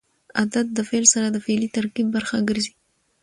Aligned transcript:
عدد 0.41 0.65
د 0.73 0.79
فعل 0.87 1.05
سره 1.13 1.27
د 1.31 1.37
فعلي 1.45 1.69
ترکیب 1.77 2.07
برخه 2.15 2.37
ګرځي. 2.49 2.73